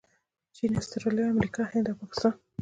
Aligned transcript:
چین، 0.55 0.71
اسټرلیا، 0.79 1.25
امریکا، 1.33 1.61
هند 1.71 1.85
او 1.89 1.99
پاکستان 2.01 2.33